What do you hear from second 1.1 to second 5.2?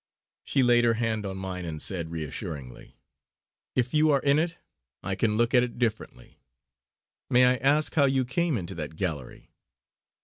on mine and said reassuringly: "If you are in it, I